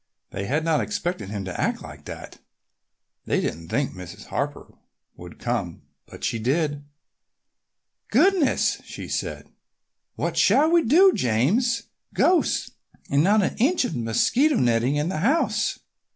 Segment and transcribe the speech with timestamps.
[0.31, 2.39] They had not expected him to act like that.
[3.25, 4.25] They didn't think Mrs.
[4.25, 4.73] Harper
[5.15, 6.83] would come, but she did.
[8.09, 9.49] "Goodness!" she said.
[10.15, 11.83] "What shall we do, James?
[12.15, 12.71] Ghosts!
[13.11, 15.77] and not an inch of mosquito netting in the house!"